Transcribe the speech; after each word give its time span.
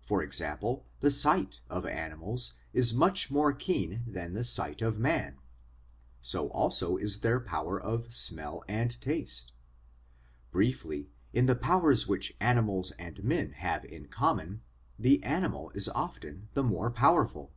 For 0.00 0.22
example, 0.22 0.86
the 1.00 1.10
sight 1.10 1.60
of 1.68 1.84
animals 1.84 2.54
is 2.72 2.94
much 2.94 3.32
more 3.32 3.52
keen 3.52 4.04
than 4.06 4.32
the 4.32 4.44
sight 4.44 4.80
of 4.80 5.00
man; 5.00 5.38
so 6.22 6.50
also 6.50 6.96
is 6.96 7.18
their 7.18 7.40
power 7.40 7.76
of 7.76 8.14
smell 8.14 8.62
and 8.68 8.96
taste. 9.00 9.50
Briefly, 10.52 11.10
in 11.32 11.46
the 11.46 11.56
powers 11.56 12.06
which 12.06 12.36
animals 12.38 12.92
and 12.96 13.24
men 13.24 13.54
have 13.54 13.84
in 13.84 14.06
common, 14.06 14.60
the 15.00 15.20
animal 15.24 15.72
is 15.74 15.88
often 15.88 16.48
the 16.54 16.62
more 16.62 16.92
powerful. 16.92 17.50